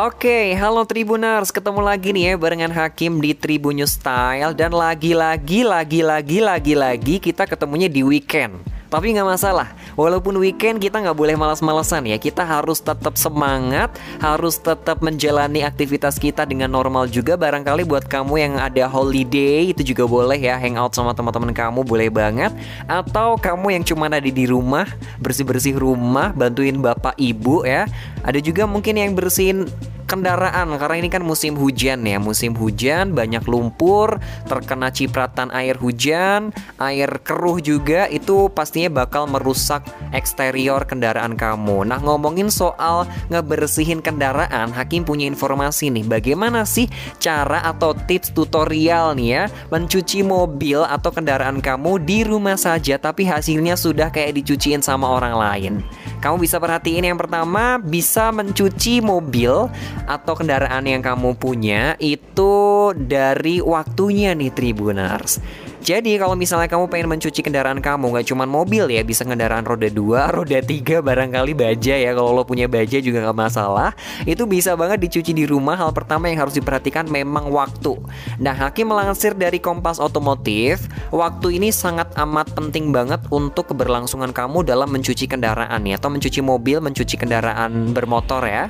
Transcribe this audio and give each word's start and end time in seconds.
Oke, 0.00 0.56
halo 0.56 0.88
Tribuners, 0.88 1.52
ketemu 1.52 1.84
lagi 1.84 2.08
nih 2.16 2.32
ya 2.32 2.40
barengan 2.40 2.72
Hakim 2.72 3.20
di 3.20 3.36
Tribun 3.36 3.76
News 3.76 4.00
Style 4.00 4.56
dan 4.56 4.72
lagi-lagi, 4.72 5.60
lagi-lagi, 5.60 6.40
lagi-lagi 6.40 7.20
kita 7.20 7.44
ketemunya 7.44 7.84
di 7.84 8.00
weekend. 8.00 8.64
Tapi 8.90 9.14
nggak 9.14 9.28
masalah, 9.38 9.70
walaupun 9.94 10.34
weekend 10.42 10.82
kita 10.82 10.98
nggak 10.98 11.14
boleh 11.14 11.38
malas-malesan 11.38 12.10
ya. 12.10 12.18
Kita 12.18 12.42
harus 12.42 12.82
tetap 12.82 13.14
semangat, 13.14 13.94
harus 14.18 14.58
tetap 14.58 14.98
menjalani 14.98 15.62
aktivitas 15.62 16.18
kita 16.18 16.42
dengan 16.42 16.74
normal 16.74 17.06
juga. 17.06 17.38
Barangkali 17.38 17.86
buat 17.86 18.10
kamu 18.10 18.34
yang 18.42 18.54
ada 18.58 18.90
holiday 18.90 19.70
itu 19.70 19.94
juga 19.94 20.10
boleh 20.10 20.42
ya, 20.42 20.58
hangout 20.58 20.98
sama 20.98 21.14
teman-teman 21.14 21.54
kamu 21.54 21.86
boleh 21.86 22.10
banget. 22.10 22.50
Atau 22.90 23.38
kamu 23.38 23.78
yang 23.78 23.84
cuma 23.86 24.10
ada 24.10 24.18
di 24.18 24.48
rumah, 24.50 24.90
bersih-bersih 25.22 25.78
rumah, 25.78 26.34
bantuin 26.34 26.74
bapak 26.82 27.14
ibu 27.14 27.62
ya. 27.62 27.86
Ada 28.26 28.42
juga 28.42 28.66
mungkin 28.66 28.98
yang 28.98 29.14
bersihin 29.14 29.70
kendaraan 30.10 30.74
karena 30.74 30.96
ini 30.98 31.06
kan 31.06 31.22
musim 31.22 31.54
hujan 31.54 32.02
ya. 32.02 32.18
Musim 32.18 32.58
hujan 32.58 33.14
banyak 33.14 33.46
lumpur 33.46 34.18
terkena 34.50 34.90
cipratan 34.90 35.54
air 35.54 35.78
hujan 35.78 36.50
air 36.82 37.22
keruh 37.22 37.62
juga 37.62 38.10
itu 38.10 38.50
pastinya 38.50 39.06
bakal 39.06 39.30
merusak 39.30 39.86
eksterior 40.10 40.82
kendaraan 40.82 41.38
kamu. 41.38 41.86
Nah 41.86 42.02
ngomongin 42.02 42.50
soal 42.50 43.06
ngebersihin 43.30 44.02
kendaraan 44.02 44.74
Hakim 44.74 45.06
punya 45.06 45.30
informasi 45.30 45.94
nih. 45.94 46.02
Bagaimana 46.10 46.66
sih 46.66 46.90
cara 47.22 47.62
atau 47.62 47.94
tips 47.94 48.34
tutorial 48.34 49.14
nih 49.14 49.28
ya 49.30 49.42
mencuci 49.70 50.26
mobil 50.26 50.82
atau 50.82 51.14
kendaraan 51.14 51.62
kamu 51.62 52.02
di 52.02 52.26
rumah 52.26 52.58
saja 52.58 52.98
tapi 52.98 53.22
hasilnya 53.22 53.78
sudah 53.78 54.10
kayak 54.10 54.42
dicuciin 54.42 54.82
sama 54.82 55.06
orang 55.06 55.34
lain? 55.38 55.74
Kamu 56.18 56.36
bisa 56.36 56.58
perhatiin 56.60 57.06
yang 57.06 57.16
pertama 57.16 57.80
bisa 57.80 58.28
mencuci 58.34 59.00
mobil 59.00 59.70
atau 60.08 60.36
kendaraan 60.36 60.84
yang 60.86 61.00
kamu 61.00 61.36
punya 61.36 61.96
itu 62.00 62.92
dari 62.96 63.58
waktunya 63.64 64.36
nih 64.36 64.52
Tribuners. 64.52 65.40
Jadi 65.80 66.20
kalau 66.20 66.36
misalnya 66.36 66.68
kamu 66.68 66.92
pengen 66.92 67.08
mencuci 67.08 67.40
kendaraan 67.40 67.80
kamu 67.80 68.12
nggak 68.12 68.28
cuma 68.28 68.44
mobil 68.44 68.84
ya, 68.92 69.00
bisa 69.00 69.24
kendaraan 69.24 69.64
roda 69.64 69.88
2, 69.88 69.96
roda 70.36 70.60
3 70.60 71.00
barangkali 71.00 71.56
baja 71.56 71.96
ya. 71.96 72.12
Kalau 72.12 72.36
lo 72.36 72.44
punya 72.44 72.68
baja 72.68 73.00
juga 73.00 73.24
nggak 73.24 73.38
masalah. 73.38 73.96
Itu 74.28 74.44
bisa 74.44 74.76
banget 74.76 75.00
dicuci 75.00 75.32
di 75.32 75.48
rumah. 75.48 75.80
Hal 75.80 75.96
pertama 75.96 76.28
yang 76.28 76.44
harus 76.44 76.52
diperhatikan 76.60 77.08
memang 77.08 77.48
waktu. 77.48 77.96
Nah, 78.36 78.52
Hakim 78.52 78.92
melansir 78.92 79.32
dari 79.32 79.56
Kompas 79.56 79.96
Otomotif, 79.96 80.84
waktu 81.08 81.56
ini 81.56 81.72
sangat 81.72 82.12
amat 82.12 82.52
penting 82.52 82.92
banget 82.92 83.24
untuk 83.32 83.72
keberlangsungan 83.72 84.36
kamu 84.36 84.68
dalam 84.68 84.92
mencuci 84.92 85.24
kendaraan 85.24 85.80
ya 85.88 85.96
atau 85.96 86.12
mencuci 86.12 86.44
mobil, 86.44 86.84
mencuci 86.84 87.16
kendaraan 87.16 87.96
bermotor 87.96 88.44
ya. 88.44 88.68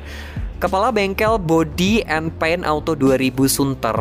Kepala 0.60 0.92
Bengkel 0.92 1.40
Body 1.40 2.04
and 2.04 2.28
Paint 2.36 2.68
Auto 2.68 2.92
2000 2.92 3.32
Sunter 3.48 3.96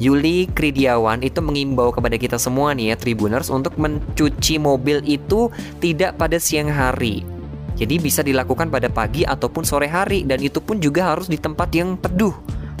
Yuli 0.00 0.48
Kridiawan 0.48 1.20
itu 1.20 1.44
mengimbau 1.44 1.92
kepada 1.92 2.16
kita 2.16 2.40
semua 2.40 2.72
nih 2.72 2.90
ya 2.90 2.96
Tribuners 2.96 3.52
untuk 3.52 3.76
mencuci 3.76 4.56
mobil 4.56 5.04
itu 5.04 5.52
tidak 5.84 6.16
pada 6.16 6.40
siang 6.40 6.72
hari. 6.72 7.28
Jadi 7.76 8.00
bisa 8.00 8.24
dilakukan 8.24 8.72
pada 8.72 8.88
pagi 8.88 9.28
ataupun 9.28 9.68
sore 9.68 9.84
hari 9.84 10.24
dan 10.24 10.40
itu 10.40 10.64
pun 10.64 10.80
juga 10.80 11.12
harus 11.12 11.28
di 11.28 11.36
tempat 11.36 11.68
yang 11.76 12.00
teduh 12.00 12.32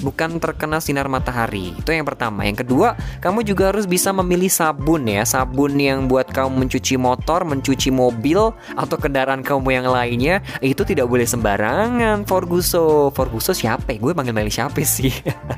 bukan 0.02 0.42
terkena 0.42 0.82
sinar 0.82 1.06
matahari. 1.06 1.72
Itu 1.78 1.94
yang 1.94 2.04
pertama. 2.04 2.44
Yang 2.44 2.66
kedua, 2.66 2.98
kamu 3.22 3.46
juga 3.46 3.70
harus 3.70 3.86
bisa 3.86 4.10
memilih 4.10 4.50
sabun 4.50 5.06
ya. 5.06 5.22
Sabun 5.22 5.78
yang 5.78 6.10
buat 6.10 6.28
kamu 6.28 6.66
mencuci 6.66 6.98
motor, 6.98 7.46
mencuci 7.46 7.88
mobil 7.94 8.52
atau 8.76 8.96
kendaraan 8.98 9.40
kamu 9.40 9.68
yang 9.80 9.86
lainnya 9.88 10.42
itu 10.60 10.82
tidak 10.82 11.06
boleh 11.06 11.24
sembarangan. 11.24 12.26
Forguso, 12.26 13.14
Forguso 13.14 13.54
siapa? 13.54 13.94
Ya? 13.94 13.98
Gue 14.02 14.12
panggil 14.12 14.34
Meli 14.34 14.50
siapa 14.50 14.82
sih? 14.82 15.14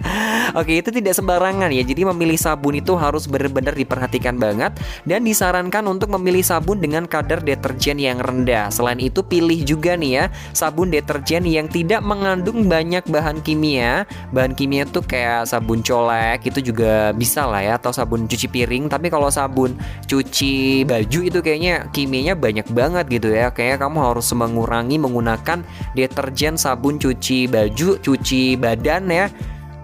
Oke, 0.60 0.78
itu 0.78 0.92
tidak 0.92 1.16
sembarangan 1.16 1.72
ya. 1.72 1.82
Jadi 1.82 2.04
memilih 2.04 2.36
sabun 2.38 2.78
itu 2.78 2.94
harus 2.94 3.24
benar-benar 3.24 3.72
diperhatikan 3.74 4.36
banget 4.36 4.76
dan 5.08 5.24
disarankan 5.24 5.88
untuk 5.88 6.12
memilih 6.14 6.44
sabun 6.44 6.78
dengan 6.78 7.08
kadar 7.08 7.40
deterjen 7.40 7.96
yang 7.96 8.20
rendah. 8.20 8.68
Selain 8.68 9.00
itu 9.00 9.24
pilih 9.24 9.64
juga 9.64 9.96
nih 9.96 10.12
ya 10.12 10.24
sabun 10.52 10.92
deterjen 10.92 11.48
yang 11.48 11.66
tidak 11.70 12.04
mengandung 12.04 12.68
banyak 12.68 13.02
bahan 13.08 13.40
kimia 13.40 14.04
bahan 14.34 14.58
kimia 14.58 14.82
tuh 14.90 15.06
kayak 15.06 15.46
sabun 15.46 15.78
colek 15.86 16.42
itu 16.50 16.74
juga 16.74 17.14
bisa 17.14 17.46
lah 17.46 17.62
ya 17.62 17.72
atau 17.78 17.94
sabun 17.94 18.26
cuci 18.26 18.50
piring. 18.50 18.90
Tapi 18.90 19.06
kalau 19.06 19.30
sabun 19.30 19.78
cuci 20.10 20.82
baju 20.82 21.18
itu 21.22 21.38
kayaknya 21.38 21.86
kimianya 21.94 22.34
banyak 22.34 22.66
banget 22.74 23.06
gitu 23.06 23.30
ya. 23.30 23.54
Kayaknya 23.54 23.86
kamu 23.86 23.98
harus 24.02 24.28
mengurangi 24.34 24.98
menggunakan 24.98 25.62
deterjen 25.94 26.58
sabun 26.58 26.98
cuci 26.98 27.46
baju 27.46 28.02
cuci 28.02 28.58
badan 28.58 29.06
ya 29.06 29.26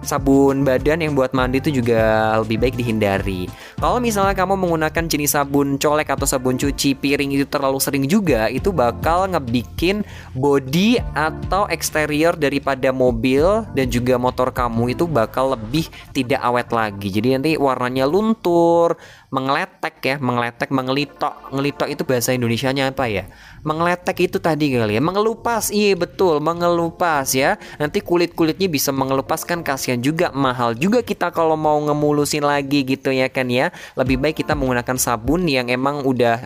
sabun 0.01 0.65
badan 0.65 1.01
yang 1.01 1.13
buat 1.13 1.33
mandi 1.33 1.61
itu 1.61 1.81
juga 1.81 2.35
lebih 2.41 2.57
baik 2.61 2.75
dihindari. 2.77 3.47
Kalau 3.77 3.97
misalnya 3.97 4.33
kamu 4.37 4.57
menggunakan 4.57 5.05
jenis 5.05 5.33
sabun 5.37 5.77
colek 5.77 6.09
atau 6.13 6.25
sabun 6.25 6.57
cuci 6.57 6.97
piring 6.97 7.33
itu 7.33 7.45
terlalu 7.49 7.77
sering 7.81 8.05
juga, 8.05 8.49
itu 8.49 8.69
bakal 8.69 9.29
ngebikin 9.29 10.05
body 10.37 11.01
atau 11.13 11.65
eksterior 11.69 12.37
daripada 12.37 12.89
mobil 12.93 13.65
dan 13.73 13.87
juga 13.89 14.17
motor 14.17 14.53
kamu 14.53 14.93
itu 14.93 15.05
bakal 15.05 15.53
lebih 15.57 15.87
tidak 16.13 16.41
awet 16.41 16.69
lagi. 16.73 17.07
Jadi 17.09 17.27
nanti 17.37 17.51
warnanya 17.57 18.05
luntur, 18.05 18.97
mengeletek 19.31 19.95
ya, 20.03 20.15
mengeletek, 20.19 20.69
mengelitok. 20.69 21.33
Ngelitok 21.55 21.87
itu 21.87 22.03
bahasa 22.03 22.35
Indonesianya 22.35 22.91
apa 22.91 23.07
ya? 23.07 23.31
Mengeletek 23.63 24.27
itu 24.27 24.37
tadi 24.37 24.75
kali 24.75 24.99
ya, 24.99 25.01
mengelupas. 25.01 25.71
Iya 25.71 25.95
betul, 25.95 26.43
mengelupas 26.43 27.31
ya. 27.31 27.55
Nanti 27.79 28.03
kulit-kulitnya 28.03 28.67
bisa 28.67 28.91
mengelupas 28.91 29.47
kan 29.47 29.63
kasihan 29.91 30.07
juga 30.07 30.31
mahal 30.31 30.71
juga 30.79 31.03
kita 31.03 31.35
kalau 31.35 31.59
mau 31.59 31.75
ngemulusin 31.83 32.47
lagi 32.47 32.87
gitu 32.87 33.11
ya 33.11 33.27
kan 33.27 33.51
ya. 33.51 33.75
Lebih 33.99 34.23
baik 34.23 34.39
kita 34.39 34.55
menggunakan 34.55 34.95
sabun 34.95 35.43
yang 35.51 35.67
emang 35.67 36.07
udah 36.07 36.39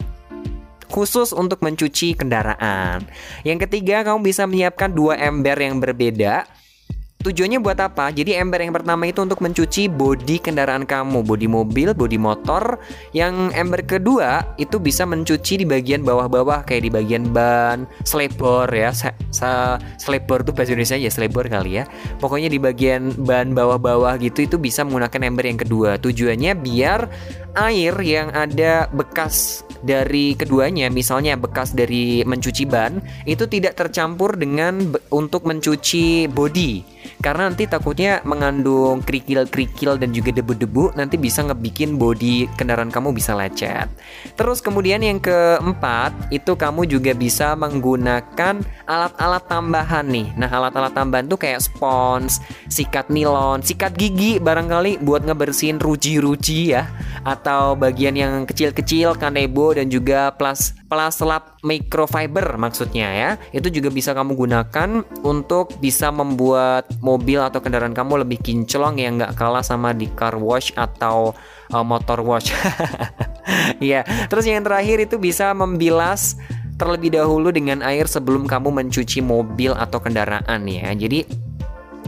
khusus 0.90 1.30
untuk 1.30 1.62
mencuci 1.62 2.18
kendaraan. 2.18 3.06
Yang 3.46 3.70
ketiga, 3.70 4.02
kamu 4.02 4.26
bisa 4.26 4.50
menyiapkan 4.50 4.90
dua 4.90 5.22
ember 5.22 5.62
yang 5.62 5.78
berbeda 5.78 6.50
Tujuannya 7.26 7.58
buat 7.58 7.82
apa? 7.82 8.14
Jadi 8.14 8.38
ember 8.38 8.62
yang 8.62 8.70
pertama 8.70 9.10
itu 9.10 9.18
untuk 9.18 9.42
mencuci 9.42 9.90
bodi 9.90 10.38
kendaraan 10.38 10.86
kamu, 10.86 11.26
bodi 11.26 11.50
mobil, 11.50 11.98
bodi 11.98 12.22
motor. 12.22 12.78
Yang 13.18 13.50
ember 13.58 13.82
kedua 13.82 14.46
itu 14.62 14.78
bisa 14.78 15.10
mencuci 15.10 15.58
di 15.58 15.66
bagian 15.66 16.06
bawah-bawah 16.06 16.62
kayak 16.70 16.86
di 16.86 16.92
bagian 16.94 17.34
ban, 17.34 17.90
selebor 18.06 18.70
ya. 18.70 18.94
Selebor 19.98 20.46
tuh 20.46 20.54
bahasa 20.54 20.78
Indonesia 20.78 21.02
ya 21.02 21.10
selebor 21.10 21.50
kali 21.50 21.82
ya. 21.82 21.90
Pokoknya 22.22 22.46
di 22.46 22.62
bagian 22.62 23.10
ban 23.26 23.58
bawah-bawah 23.58 24.22
gitu 24.22 24.46
itu 24.46 24.62
bisa 24.62 24.86
menggunakan 24.86 25.26
ember 25.26 25.50
yang 25.50 25.58
kedua. 25.58 25.98
Tujuannya 25.98 26.54
biar 26.62 27.10
air 27.58 27.96
yang 28.06 28.30
ada 28.38 28.86
bekas 28.94 29.66
dari 29.82 30.38
keduanya, 30.38 30.94
misalnya 30.94 31.34
bekas 31.34 31.74
dari 31.74 32.22
mencuci 32.22 32.70
ban, 32.70 33.02
itu 33.26 33.50
tidak 33.50 33.82
tercampur 33.82 34.38
dengan 34.38 34.94
untuk 35.10 35.50
mencuci 35.50 36.30
bodi 36.30 36.94
karena 37.24 37.52
nanti 37.52 37.66
takutnya 37.66 38.20
mengandung 38.28 39.04
kerikil-kerikil 39.06 39.98
dan 40.00 40.12
juga 40.12 40.36
debu-debu 40.36 40.98
nanti 40.98 41.16
bisa 41.16 41.44
ngebikin 41.46 41.96
bodi 41.96 42.48
kendaraan 42.60 42.92
kamu 42.92 43.16
bisa 43.16 43.36
lecet. 43.38 43.88
Terus 44.36 44.60
kemudian 44.60 45.00
yang 45.02 45.20
keempat 45.20 46.34
itu 46.34 46.56
kamu 46.56 46.88
juga 46.90 47.12
bisa 47.16 47.54
menggunakan 47.56 48.62
alat-alat 48.86 49.44
tambahan 49.48 50.06
nih. 50.08 50.28
Nah 50.36 50.50
alat-alat 50.52 50.94
tambahan 50.94 51.26
tuh 51.28 51.40
kayak 51.40 51.64
spons, 51.64 52.44
sikat 52.68 53.08
nilon, 53.10 53.64
sikat 53.64 53.96
gigi 53.96 54.38
barangkali 54.38 55.02
buat 55.02 55.24
ngebersihin 55.24 55.80
ruji-ruji 55.80 56.76
ya 56.76 56.88
atau 57.26 57.74
bagian 57.74 58.14
yang 58.14 58.46
kecil-kecil 58.46 59.18
kanebo 59.18 59.74
dan 59.74 59.90
juga 59.90 60.30
plus 60.38 60.78
plus 60.86 61.18
lap 61.26 61.58
microfiber 61.66 62.56
maksudnya 62.62 63.10
ya. 63.10 63.32
Itu 63.50 63.74
juga 63.74 63.90
bisa 63.90 64.14
kamu 64.14 64.38
gunakan 64.38 65.02
untuk 65.26 65.74
bisa 65.82 66.14
membuat 66.14 66.86
mobil 67.02 67.42
atau 67.42 67.58
kendaraan 67.60 67.98
kamu 67.98 68.22
lebih 68.22 68.38
kinclong 68.46 69.02
yang 69.02 69.18
nggak 69.18 69.34
kalah 69.34 69.66
sama 69.66 69.92
di 69.92 70.06
car 70.14 70.38
wash 70.38 70.70
atau 70.78 71.34
uh, 71.74 71.84
motor 71.84 72.22
wash. 72.22 72.54
Ya 73.78 74.02
terus 74.26 74.50
yang 74.50 74.66
terakhir 74.66 75.06
itu 75.06 75.22
bisa 75.22 75.54
membilas 75.54 76.34
terlebih 76.76 77.16
dahulu 77.16 77.54
dengan 77.54 77.80
air 77.86 78.10
sebelum 78.10 78.50
kamu 78.50 78.74
mencuci 78.84 79.22
mobil 79.24 79.72
atau 79.78 80.02
kendaraan 80.02 80.66
ya. 80.66 80.92
Jadi 80.92 81.45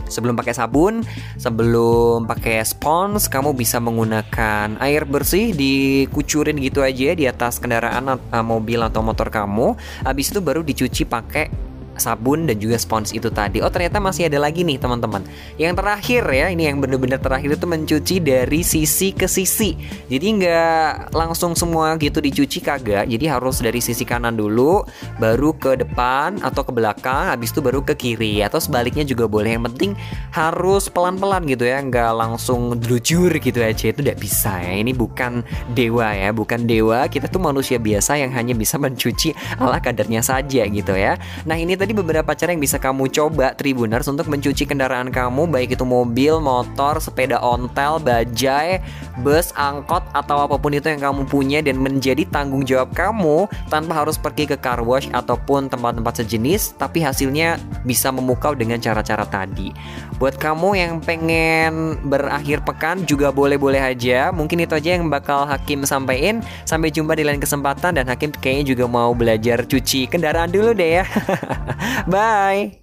Sebelum 0.07 0.33
pakai 0.33 0.56
sabun, 0.56 1.04
sebelum 1.38 2.25
pakai 2.25 2.63
spons, 2.63 3.27
kamu 3.27 3.54
bisa 3.54 3.77
menggunakan 3.77 4.80
air 4.80 5.04
bersih 5.04 5.54
dikucurin 5.54 6.57
gitu 6.59 6.81
aja 6.81 7.13
di 7.13 7.27
atas 7.27 7.59
kendaraan 7.59 8.18
uh, 8.18 8.45
mobil 8.45 8.81
atau 8.81 9.04
motor 9.04 9.27
kamu. 9.27 9.75
Habis 10.07 10.31
itu 10.31 10.39
baru 10.39 10.63
dicuci 10.63 11.04
pakai 11.06 11.67
sabun 12.00 12.48
dan 12.48 12.58
juga 12.58 12.80
spons 12.80 13.12
itu 13.14 13.30
tadi. 13.30 13.60
Oh 13.62 13.70
ternyata 13.70 14.02
masih 14.02 14.30
ada 14.30 14.42
lagi 14.42 14.64
nih 14.64 14.80
teman-teman. 14.82 15.22
Yang 15.60 15.74
terakhir 15.82 16.24
ya, 16.30 16.48
ini 16.52 16.70
yang 16.70 16.78
bener-bener 16.82 17.20
terakhir 17.22 17.58
itu 17.58 17.66
mencuci 17.68 18.16
dari 18.24 18.62
sisi 18.62 19.14
ke 19.14 19.30
sisi. 19.30 19.78
Jadi 20.08 20.28
nggak 20.42 21.14
langsung 21.14 21.54
semua 21.54 21.96
gitu 21.98 22.22
dicuci 22.22 22.60
kagak. 22.62 23.10
Jadi 23.10 23.26
harus 23.30 23.62
dari 23.62 23.80
sisi 23.80 24.04
kanan 24.04 24.38
dulu, 24.38 24.84
baru 25.22 25.54
ke 25.58 25.80
depan 25.82 26.42
atau 26.42 26.62
ke 26.64 26.72
belakang, 26.74 27.32
habis 27.32 27.52
itu 27.54 27.60
baru 27.64 27.82
ke 27.82 27.94
kiri 27.98 28.42
atau 28.44 28.62
sebaliknya 28.62 29.04
juga 29.06 29.26
boleh. 29.26 29.58
Yang 29.58 29.66
penting 29.74 29.92
harus 30.34 30.90
pelan-pelan 30.92 31.46
gitu 31.50 31.66
ya, 31.66 31.82
nggak 31.82 32.12
langsung 32.14 32.76
lujur 32.78 33.32
gitu 33.38 33.60
aja 33.62 33.92
itu 33.92 34.00
tidak 34.02 34.20
bisa 34.22 34.58
ya. 34.62 34.74
Ini 34.78 34.94
bukan 34.94 35.42
dewa 35.74 36.14
ya, 36.14 36.30
bukan 36.32 36.68
dewa. 36.68 37.06
Kita 37.08 37.28
tuh 37.28 37.42
manusia 37.42 37.78
biasa 37.78 38.20
yang 38.20 38.32
hanya 38.34 38.54
bisa 38.54 38.76
mencuci 38.78 39.34
ala 39.58 39.80
kadarnya 39.80 40.22
saja 40.22 40.64
gitu 40.68 40.94
ya. 40.94 41.16
Nah 41.48 41.56
ini 41.56 41.80
tadi 41.88 42.04
beberapa 42.04 42.36
cara 42.36 42.51
yang 42.51 42.60
bisa 42.60 42.75
kamu 42.84 43.07
coba 43.16 43.56
Tribuners 43.56 44.12
untuk 44.12 44.28
mencuci 44.28 44.68
kendaraan 44.68 45.07
kamu 45.07 45.48
baik 45.48 45.80
itu 45.80 45.88
mobil, 45.88 46.44
motor, 46.44 47.00
sepeda 47.00 47.39
ontel, 47.39 48.04
bajai, 48.04 48.84
bus, 49.24 49.56
angkot 49.56 50.04
atau 50.12 50.44
apa 50.44 50.60
pun 50.60 50.75
itu 50.75 50.92
yang 50.92 51.00
kamu 51.00 51.24
punya 51.31 51.63
dan 51.63 51.80
menjadi 51.80 52.28
tanggung 52.28 52.68
jawab 52.68 52.92
kamu 52.92 53.48
tanpa 53.72 54.04
harus 54.04 54.19
pergi 54.19 54.51
ke 54.51 54.60
car 54.60 54.84
wash 54.84 55.07
ataupun 55.16 55.72
tempat-tempat 55.72 56.28
sejenis 56.28 56.75
tapi 56.75 57.00
hasilnya 57.00 57.56
bisa 57.88 58.12
memukau 58.12 58.51
dengan 58.51 58.83
cara-cara 58.83 59.24
tadi. 59.24 59.72
Buat 60.19 60.44
kamu 60.44 60.75
yang 60.75 60.94
pengen 61.00 62.04
berakhir 62.04 62.68
pekan 62.68 63.07
juga 63.07 63.31
boleh-boleh 63.31 63.80
aja. 63.80 64.36
Mungkin 64.36 64.60
itu 64.60 64.75
aja 64.75 65.00
yang 65.00 65.07
bakal 65.07 65.48
Hakim 65.48 65.88
sampaikan. 65.88 66.44
Sampai 66.68 66.92
jumpa 66.92 67.16
di 67.16 67.24
lain 67.24 67.40
kesempatan 67.40 67.95
dan 67.95 68.12
Hakim 68.12 68.36
kayaknya 68.36 68.75
juga 68.75 68.92
mau 68.92 69.16
belajar 69.16 69.63
cuci 69.63 70.12
kendaraan 70.12 70.51
dulu 70.51 70.75
deh 70.75 71.00
ya. 71.00 71.06
Bye. 72.08 72.80